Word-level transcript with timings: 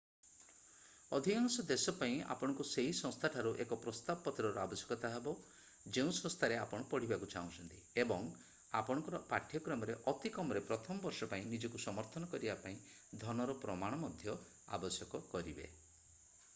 ଅଧିକାଂଶ 1.15 1.63
ଦେଶ 1.71 1.91
ପାଇଁ 1.97 2.13
ଆପଣଙ୍କୁ 2.35 2.65
ସେହି 2.69 2.93
ସଂସ୍ଥା 2.99 3.29
ଠାରୁ 3.35 3.51
ଏକ 3.65 3.77
ପ୍ରସ୍ତାବ 3.83 4.23
ପତ୍ରର 4.27 4.61
ଆବଶ୍ୟକତା 4.69 5.11
ହେବ 5.15 5.33
ଯେଉଁ 5.97 6.15
ସଂସ୍ଥାରେ 6.19 6.57
ଆପଣ 6.63 6.87
ପଢିବାକୁ 6.95 7.29
ଚାହୁଁଛନ୍ତି 7.35 7.81
ଏବଂ 8.05 8.25
ଆପଣଙ୍କର 8.81 9.21
ପାଠ୍ୟକ୍ରମରେ 9.35 9.99
ଅତି 10.15 10.33
କମରେ 10.39 10.65
ପ୍ରଥମ 10.71 10.97
ବର୍ଷ 11.07 11.31
ପାଇଁ 11.35 11.47
ନିଜକୁ 11.53 11.83
ସମର୍ଥନ 11.87 12.31
କରିବା 12.35 12.57
ପାଇଁ 12.65 12.81
ଧନର 13.25 13.57
ପ୍ରମାଣ 13.67 14.01
ମଧ୍ୟ 14.07 14.37
ଆବଶ୍ୟକ 14.79 15.23
କରିବେ 15.37 15.69